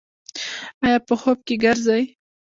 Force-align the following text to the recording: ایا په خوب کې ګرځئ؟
ایا 0.83 0.97
په 1.07 1.13
خوب 1.19 1.37
کې 1.47 1.55
ګرځئ؟ 1.63 2.03